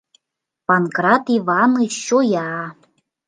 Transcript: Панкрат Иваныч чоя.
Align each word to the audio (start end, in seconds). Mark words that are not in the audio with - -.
Панкрат 0.67 1.25
Иваныч 1.35 1.91
чоя. 2.05 2.49